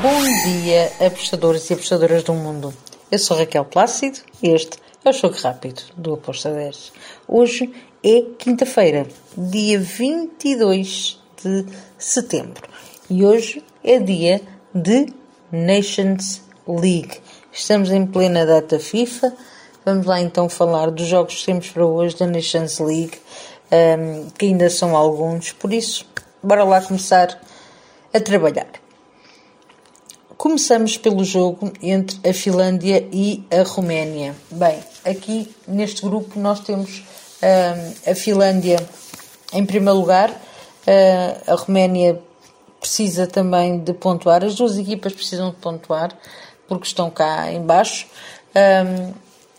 Bom 0.00 0.22
dia, 0.44 0.92
apostadores 1.04 1.68
e 1.68 1.72
apostadoras 1.72 2.22
do 2.22 2.32
mundo. 2.32 2.72
Eu 3.10 3.18
sou 3.18 3.36
Raquel 3.36 3.64
Plácido 3.64 4.20
e 4.40 4.50
este 4.50 4.78
é 5.04 5.10
o 5.10 5.12
Jogo 5.12 5.34
Rápido 5.42 5.82
do 5.96 6.14
Aposta 6.14 6.52
10. 6.52 6.92
Hoje 7.26 7.74
é 8.04 8.22
quinta-feira, 8.38 9.08
dia 9.36 9.80
22 9.80 11.20
de 11.42 11.66
setembro. 11.98 12.68
E 13.10 13.24
hoje 13.24 13.64
é 13.82 13.98
dia 13.98 14.40
de 14.72 15.12
Nations 15.50 16.42
League. 16.68 17.18
Estamos 17.52 17.90
em 17.90 18.06
plena 18.06 18.46
data 18.46 18.78
FIFA. 18.78 19.34
Vamos 19.84 20.06
lá 20.06 20.20
então 20.20 20.48
falar 20.48 20.92
dos 20.92 21.08
jogos 21.08 21.40
que 21.40 21.46
temos 21.46 21.70
para 21.70 21.84
hoje 21.84 22.16
da 22.16 22.26
Nations 22.28 22.78
League, 22.78 23.18
um, 23.72 24.30
que 24.30 24.46
ainda 24.46 24.70
são 24.70 24.96
alguns. 24.96 25.50
Por 25.50 25.72
isso, 25.72 26.06
bora 26.40 26.62
lá 26.62 26.80
começar 26.80 27.36
a 28.14 28.20
trabalhar. 28.20 28.68
Começamos 30.38 30.96
pelo 30.96 31.24
jogo 31.24 31.72
entre 31.82 32.16
a 32.30 32.32
Finlândia 32.32 33.04
e 33.12 33.44
a 33.50 33.64
Roménia. 33.64 34.36
Bem, 34.48 34.78
aqui 35.04 35.52
neste 35.66 36.02
grupo 36.02 36.38
nós 36.38 36.60
temos 36.60 37.00
uh, 37.42 38.10
a 38.12 38.14
Finlândia 38.14 38.78
em 39.52 39.66
primeiro 39.66 39.98
lugar, 39.98 40.30
uh, 40.30 41.42
a 41.44 41.54
Roménia 41.56 42.20
precisa 42.78 43.26
também 43.26 43.80
de 43.80 43.92
pontuar, 43.92 44.44
as 44.44 44.54
duas 44.54 44.78
equipas 44.78 45.12
precisam 45.12 45.50
de 45.50 45.56
pontuar 45.56 46.16
porque 46.68 46.86
estão 46.86 47.10
cá 47.10 47.50
em 47.50 47.60
baixo. 47.60 48.06
Um, 48.54 49.12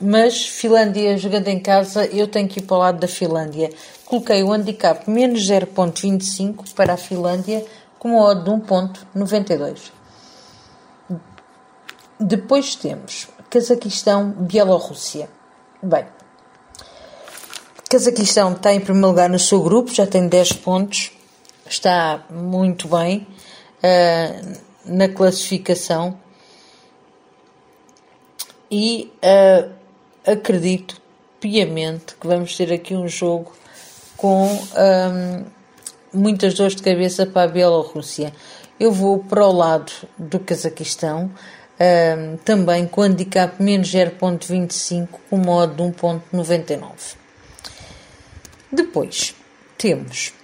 mas 0.00 0.46
Finlândia 0.46 1.18
jogando 1.18 1.48
em 1.48 1.58
casa, 1.58 2.06
eu 2.06 2.28
tenho 2.28 2.46
que 2.46 2.60
ir 2.60 2.62
para 2.62 2.76
o 2.76 2.78
lado 2.78 3.00
da 3.00 3.08
Finlândia. 3.08 3.72
Coloquei 4.06 4.44
o 4.44 4.52
handicap 4.52 5.10
menos 5.10 5.40
0.25 5.40 6.72
para 6.76 6.92
a 6.92 6.96
Finlândia 6.96 7.66
com 7.98 8.10
uma 8.10 8.24
odd 8.24 8.44
de 8.44 8.50
1.92. 8.50 9.98
Depois 12.20 12.74
temos 12.74 13.28
Cazaquistão, 13.48 14.32
Bielorrússia. 14.32 15.30
Bem, 15.82 16.04
Cazaquistão 17.88 18.52
está 18.52 18.74
em 18.74 18.80
primeiro 18.80 19.08
lugar 19.08 19.30
no 19.30 19.38
seu 19.38 19.62
grupo, 19.62 19.90
já 19.90 20.06
tem 20.06 20.28
10 20.28 20.52
pontos, 20.52 21.12
está 21.66 22.22
muito 22.28 22.88
bem 22.88 23.26
uh, 23.82 24.58
na 24.84 25.08
classificação 25.08 26.20
e 28.70 29.10
uh, 29.24 29.72
acredito 30.30 31.00
piamente 31.40 32.16
que 32.16 32.26
vamos 32.26 32.54
ter 32.54 32.70
aqui 32.70 32.94
um 32.94 33.08
jogo 33.08 33.50
com 34.14 34.44
um, 34.44 34.58
ah, 34.74 35.42
muitas 36.12 36.52
dores 36.52 36.76
de 36.76 36.82
cabeça 36.82 37.24
para 37.24 37.44
a 37.44 37.48
Bielorrússia. 37.48 38.30
Eu 38.78 38.92
vou 38.92 39.20
para 39.20 39.46
o 39.46 39.52
lado 39.52 39.90
do 40.18 40.38
Cazaquistão 40.38 41.30
também 42.44 42.86
com 42.86 43.02
handicap 43.02 43.62
menos 43.62 43.88
0.25 43.88 45.08
com 45.30 45.38
modo 45.38 45.74
de 45.74 45.82
1.99. 45.82 47.16
Depois 48.70 49.34
temos 49.78 50.34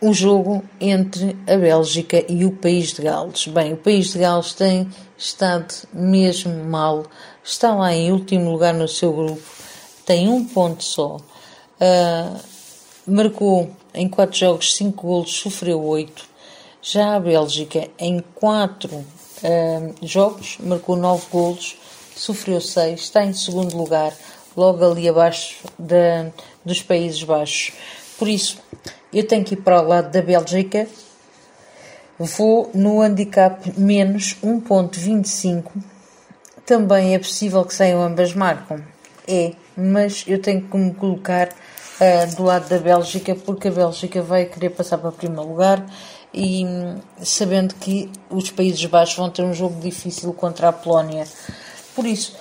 o 0.00 0.12
jogo 0.12 0.62
entre 0.80 1.36
a 1.46 1.56
Bélgica 1.56 2.24
e 2.28 2.44
o 2.44 2.52
País 2.52 2.92
de 2.92 3.02
Gales. 3.02 3.46
Bem, 3.48 3.72
o 3.72 3.76
País 3.76 4.12
de 4.12 4.18
Gales 4.18 4.52
tem 4.52 4.88
estado 5.16 5.74
mesmo 5.92 6.52
mal, 6.64 7.04
está 7.42 7.74
lá 7.74 7.92
em 7.92 8.12
último 8.12 8.50
lugar 8.50 8.74
no 8.74 8.86
seu 8.86 9.12
grupo, 9.12 9.42
tem 10.04 10.28
um 10.28 10.44
ponto 10.44 10.84
só. 10.84 11.16
Uh, 11.16 12.38
marcou 13.06 13.70
em 13.92 14.08
4 14.08 14.38
jogos 14.38 14.76
5 14.76 15.06
golos, 15.06 15.32
sofreu 15.32 15.82
8. 15.82 16.24
Já 16.82 17.16
a 17.16 17.20
Bélgica, 17.20 17.88
em 17.98 18.22
4 18.34 19.04
jogos, 20.02 20.58
marcou 20.60 20.96
9 20.96 21.26
golos, 21.30 21.76
sofreu 22.16 22.60
6, 22.60 23.00
está 23.00 23.24
em 23.24 23.32
segundo 23.32 23.76
lugar, 23.76 24.12
logo 24.56 24.84
ali 24.84 25.08
abaixo 25.08 25.64
da, 25.78 26.30
dos 26.64 26.82
Países 26.82 27.22
Baixos. 27.22 27.72
Por 28.18 28.28
isso, 28.28 28.58
eu 29.12 29.26
tenho 29.26 29.44
que 29.44 29.54
ir 29.54 29.58
para 29.58 29.82
o 29.82 29.86
lado 29.86 30.10
da 30.10 30.22
Bélgica. 30.22 30.86
Vou 32.18 32.70
no 32.74 33.00
handicap 33.00 33.72
menos 33.78 34.36
1.25. 34.42 35.70
Também 36.64 37.14
é 37.14 37.18
possível 37.18 37.64
que 37.64 37.74
saiam 37.74 38.02
ambas 38.02 38.34
marcam. 38.34 38.82
É, 39.26 39.52
mas 39.76 40.24
eu 40.26 40.40
tenho 40.40 40.62
que 40.62 40.76
me 40.76 40.94
colocar 40.94 41.48
uh, 42.00 42.36
do 42.36 42.44
lado 42.44 42.68
da 42.68 42.78
Bélgica 42.78 43.34
porque 43.34 43.68
a 43.68 43.72
Bélgica 43.72 44.22
vai 44.22 44.46
querer 44.46 44.70
passar 44.70 44.96
para 44.98 45.10
o 45.10 45.12
primeiro 45.12 45.48
lugar 45.48 45.84
e 46.32 46.64
sabendo 47.22 47.74
que 47.76 48.10
os 48.28 48.50
Países 48.50 48.84
Baixos 48.86 49.16
vão 49.16 49.30
ter 49.30 49.42
um 49.42 49.54
jogo 49.54 49.80
difícil 49.80 50.32
contra 50.32 50.68
a 50.68 50.72
Polónia. 50.72 51.28
Por 51.94 52.06
isso, 52.06 52.34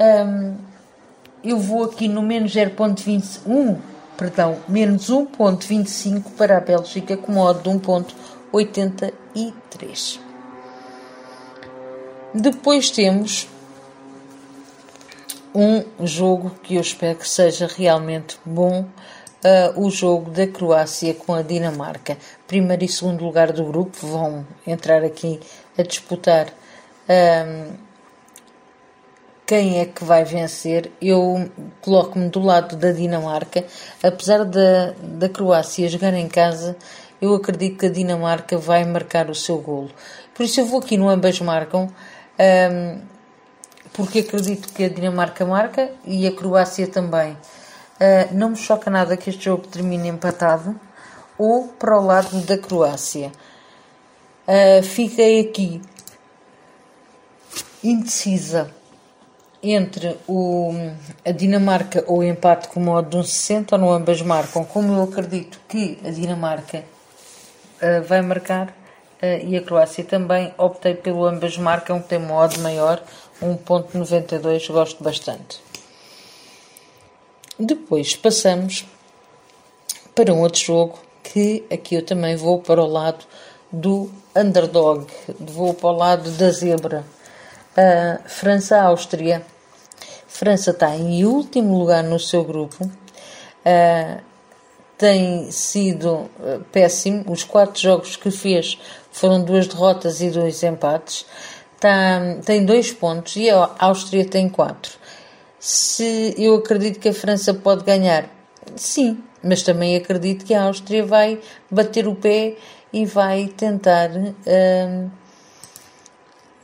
um, 0.00 0.56
eu 1.44 1.58
vou 1.58 1.84
aqui 1.84 2.08
no 2.08 2.22
menos 2.22 2.52
0.21, 2.52 3.78
perdão, 4.16 4.58
menos 4.68 5.08
1.25 5.08 6.24
para 6.36 6.58
a 6.58 6.60
Bélgica 6.60 7.16
com 7.16 7.30
modo 7.32 7.62
de 7.62 7.70
1.83. 7.78 10.18
Depois 12.34 12.90
temos 12.90 13.46
um 15.56 16.06
jogo 16.06 16.50
que 16.62 16.74
eu 16.74 16.82
espero 16.82 17.16
que 17.16 17.26
seja 17.26 17.66
realmente 17.66 18.38
bom 18.44 18.82
uh, 18.82 19.80
o 19.80 19.90
jogo 19.90 20.30
da 20.30 20.46
Croácia 20.46 21.14
com 21.14 21.32
a 21.32 21.40
Dinamarca. 21.40 22.18
Primeiro 22.46 22.84
e 22.84 22.88
segundo 22.88 23.24
lugar 23.24 23.52
do 23.52 23.64
grupo 23.64 24.06
vão 24.06 24.46
entrar 24.66 25.02
aqui 25.02 25.40
a 25.78 25.82
disputar 25.82 26.48
quem 29.46 29.78
é 29.78 29.86
que 29.86 30.04
vai 30.04 30.24
vencer. 30.24 30.90
Eu 31.00 31.48
coloco-me 31.80 32.28
do 32.28 32.40
lado 32.40 32.76
da 32.76 32.92
Dinamarca, 32.92 33.64
apesar 34.02 34.44
da, 34.44 34.92
da 35.02 35.28
Croácia 35.28 35.88
jogar 35.88 36.12
em 36.12 36.28
casa. 36.28 36.76
Eu 37.18 37.34
acredito 37.34 37.78
que 37.78 37.86
a 37.86 37.90
Dinamarca 37.90 38.58
vai 38.58 38.84
marcar 38.84 39.30
o 39.30 39.34
seu 39.34 39.56
golo. 39.58 39.90
Por 40.34 40.42
isso 40.42 40.60
eu 40.60 40.66
vou 40.66 40.80
aqui 40.80 40.98
no 40.98 41.08
ambas 41.08 41.40
marcam, 41.40 41.88
porque 43.96 44.18
acredito 44.18 44.72
que 44.74 44.84
a 44.84 44.88
Dinamarca 44.90 45.44
marca 45.46 45.90
e 46.04 46.26
a 46.26 46.32
Croácia 46.32 46.86
também. 46.86 47.32
Uh, 47.32 48.34
não 48.34 48.50
me 48.50 48.56
choca 48.56 48.90
nada 48.90 49.16
que 49.16 49.30
este 49.30 49.46
jogo 49.46 49.66
termine 49.66 50.08
empatado 50.08 50.78
ou 51.38 51.68
para 51.68 51.98
o 51.98 52.04
lado 52.04 52.38
da 52.42 52.58
Croácia. 52.58 53.32
Uh, 54.46 54.82
fiquei 54.82 55.40
aqui 55.40 55.80
indecisa 57.82 58.70
entre 59.62 60.18
o, 60.28 60.72
a 61.24 61.30
Dinamarca 61.30 62.04
ou 62.06 62.18
o 62.18 62.24
empate 62.24 62.68
com 62.68 62.80
modo 62.80 63.10
de 63.10 63.16
um 63.16 63.22
60 63.22 63.76
ou 63.76 63.80
não 63.80 63.90
ambas 63.90 64.20
marcam. 64.20 64.62
Como 64.62 64.92
eu 64.92 65.04
acredito 65.04 65.58
que 65.66 65.98
a 66.04 66.10
Dinamarca 66.10 66.84
uh, 67.80 68.02
vai 68.06 68.20
marcar 68.20 68.74
e 69.22 69.56
a 69.56 69.62
Croácia 69.62 70.04
também, 70.04 70.52
optei 70.58 70.94
pelo 70.94 71.24
ambas 71.24 71.56
marcam, 71.56 72.00
tem 72.00 72.18
modo 72.18 72.60
maior, 72.60 73.02
1.92, 73.42 74.70
gosto 74.70 75.02
bastante. 75.02 75.60
Depois 77.58 78.14
passamos 78.14 78.84
para 80.14 80.32
um 80.32 80.40
outro 80.40 80.60
jogo 80.60 80.98
que 81.22 81.64
aqui 81.70 81.94
eu 81.94 82.04
também 82.04 82.36
vou 82.36 82.60
para 82.60 82.82
o 82.82 82.86
lado 82.86 83.24
do 83.72 84.10
underdog, 84.34 85.06
vou 85.40 85.74
para 85.74 85.88
o 85.88 85.96
lado 85.96 86.30
da 86.32 86.50
zebra. 86.50 87.04
Uh, 87.72 88.28
França-Áustria. 88.28 89.44
França 90.26 90.70
está 90.70 90.94
em 90.94 91.24
último 91.24 91.78
lugar 91.78 92.02
no 92.02 92.18
seu 92.18 92.44
grupo. 92.44 92.84
Uh, 92.84 94.20
tem 94.96 95.50
sido 95.50 96.12
uh, 96.12 96.64
péssimo. 96.72 97.24
Os 97.28 97.44
quatro 97.44 97.80
jogos 97.80 98.16
que 98.16 98.30
fez 98.30 98.78
foram 99.10 99.42
duas 99.42 99.66
derrotas 99.66 100.20
e 100.20 100.30
dois 100.30 100.62
empates. 100.62 101.26
Tá, 101.78 102.20
tem 102.44 102.64
dois 102.64 102.90
pontos 102.92 103.36
e 103.36 103.50
a 103.50 103.70
Áustria 103.78 104.24
tem 104.24 104.48
quatro. 104.48 104.92
Se 105.58 106.34
eu 106.38 106.54
acredito 106.56 106.98
que 106.98 107.08
a 107.08 107.14
França 107.14 107.52
pode 107.52 107.84
ganhar, 107.84 108.30
sim, 108.74 109.22
mas 109.42 109.62
também 109.62 109.96
acredito 109.96 110.44
que 110.44 110.54
a 110.54 110.64
Áustria 110.64 111.04
vai 111.04 111.38
bater 111.70 112.08
o 112.08 112.14
pé 112.14 112.56
e 112.92 113.04
vai 113.04 113.46
tentar 113.46 114.10
hum, 114.10 115.10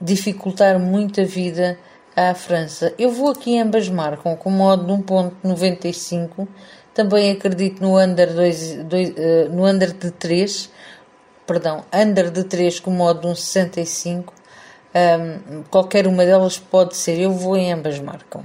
dificultar 0.00 0.78
muito 0.78 1.20
a 1.20 1.24
vida 1.24 1.78
à 2.14 2.34
França. 2.34 2.92
Eu 2.98 3.10
vou 3.10 3.30
aqui 3.30 3.58
ambas 3.58 3.88
marcam 3.88 4.36
com 4.36 4.50
modo 4.50 4.84
de 4.84 5.02
1.95. 5.02 6.46
Também 6.98 7.30
acredito 7.30 7.80
no 7.80 7.96
under, 7.96 8.34
2, 8.34 8.74
2, 8.82 9.10
uh, 9.10 9.14
no 9.52 9.64
under 9.64 9.92
de 9.92 10.10
3, 10.10 10.68
perdão, 11.46 11.84
under 11.94 12.28
de 12.28 12.42
3 12.42 12.80
com 12.80 12.90
modo 12.90 13.20
de 13.20 13.40
1.65. 13.40 14.32
Um, 14.92 15.62
qualquer 15.70 16.08
uma 16.08 16.26
delas 16.26 16.58
pode 16.58 16.96
ser. 16.96 17.20
Eu 17.20 17.30
vou 17.30 17.56
em 17.56 17.72
ambas 17.72 18.00
marcam. 18.00 18.44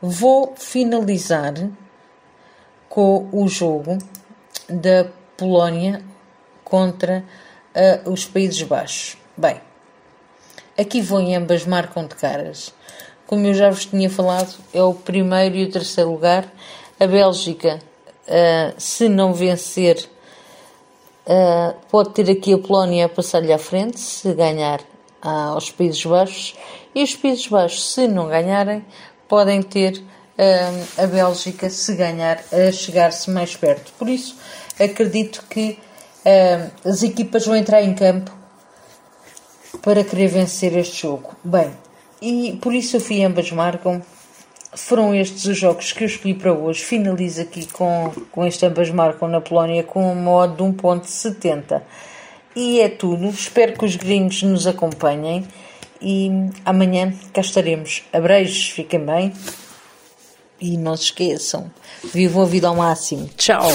Vou 0.00 0.54
finalizar 0.56 1.54
com 2.88 3.28
o 3.30 3.46
jogo 3.46 3.96
da 4.68 5.06
Polónia 5.36 6.02
contra 6.64 7.22
uh, 8.04 8.10
os 8.10 8.24
Países 8.24 8.60
Baixos. 8.64 9.16
Bem, 9.36 9.60
aqui 10.76 11.00
vou 11.00 11.20
em 11.20 11.36
ambas 11.36 11.64
marcam 11.64 12.08
de 12.08 12.16
caras. 12.16 12.74
Como 13.24 13.46
eu 13.46 13.54
já 13.54 13.70
vos 13.70 13.86
tinha 13.86 14.10
falado, 14.10 14.52
é 14.74 14.82
o 14.82 14.92
primeiro 14.92 15.54
e 15.54 15.64
o 15.64 15.70
terceiro 15.70 16.10
lugar. 16.10 16.52
A 17.02 17.06
Bélgica, 17.08 17.80
uh, 18.28 18.74
se 18.78 19.08
não 19.08 19.34
vencer, 19.34 20.08
uh, 21.26 21.74
pode 21.90 22.10
ter 22.10 22.30
aqui 22.30 22.52
a 22.54 22.58
Polónia 22.58 23.06
a 23.06 23.08
passar-lhe 23.08 23.52
à 23.52 23.58
frente, 23.58 23.98
se 23.98 24.32
ganhar 24.32 24.80
aos 25.20 25.68
Países 25.72 26.04
Baixos. 26.04 26.54
E 26.94 27.02
os 27.02 27.16
Países 27.16 27.48
Baixos, 27.48 27.92
se 27.92 28.06
não 28.06 28.28
ganharem, 28.28 28.84
podem 29.26 29.60
ter 29.64 30.00
a 30.96 31.06
Bélgica, 31.06 31.68
se 31.68 31.92
ganhar, 31.96 32.40
a 32.52 32.70
chegar-se 32.70 33.30
mais 33.32 33.56
perto. 33.56 33.92
Por 33.98 34.08
isso, 34.08 34.36
acredito 34.78 35.44
que 35.50 35.78
as 36.84 37.02
equipas 37.02 37.44
vão 37.46 37.56
entrar 37.56 37.82
em 37.82 37.94
campo 37.94 38.30
para 39.82 40.04
querer 40.04 40.28
vencer 40.28 40.76
este 40.76 41.02
jogo. 41.02 41.30
Bem, 41.42 41.72
e 42.20 42.58
por 42.62 42.72
isso 42.72 42.96
eu 42.96 43.00
fui 43.00 43.24
ambas 43.24 43.50
marcam. 43.50 44.00
Foram 44.74 45.14
estes 45.14 45.44
os 45.44 45.58
jogos 45.58 45.92
que 45.92 46.04
eu 46.04 46.06
escolhi 46.06 46.34
para 46.34 46.52
hoje. 46.52 46.82
Finalizo 46.82 47.42
aqui 47.42 47.66
com, 47.66 48.10
com 48.30 48.46
este 48.46 48.64
ambas 48.64 48.90
marcam 48.90 49.28
na 49.28 49.40
Polónia 49.40 49.82
com 49.82 50.10
um 50.10 50.14
modo 50.14 50.56
de 50.56 50.62
1.70. 50.62 51.82
E 52.56 52.80
é 52.80 52.88
tudo. 52.88 53.28
Espero 53.28 53.74
que 53.74 53.84
os 53.84 53.96
gringos 53.96 54.42
nos 54.42 54.66
acompanhem. 54.66 55.46
E 56.00 56.30
amanhã 56.64 57.12
cá 57.32 57.40
estaremos. 57.42 58.02
Abreijos, 58.12 58.70
fiquem 58.70 59.00
bem. 59.00 59.32
E 60.60 60.76
não 60.76 60.96
se 60.96 61.04
esqueçam, 61.04 61.70
vivam 62.14 62.42
a 62.42 62.46
vida 62.46 62.68
ao 62.68 62.76
máximo. 62.76 63.28
Tchau! 63.36 63.68